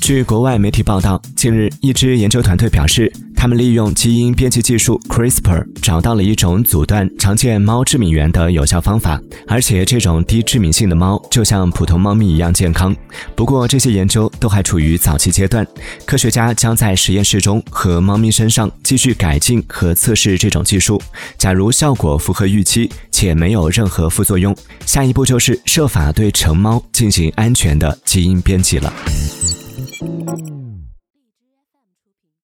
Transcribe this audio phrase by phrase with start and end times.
[0.00, 12.94] 据国外媒体报道，近日一支研究团队表示，他们利用基因编辑技术 CRISPR 找到了一种阻断常见猫致敏源的有效方法，而且这种低致敏性的猫就像普通猫咪一样健康。
[13.34, 15.66] 不过，这些研究都还处于早期阶段，
[16.04, 21.00] 科学家将在实验室中和猫咪身上继续改进和测试这种技术。
[21.36, 28.92] 假如效果符合预期且没有任何副作用，下一步就是设法对成猫进行安全的基因编辑了。
[30.06, 30.65] Thank you.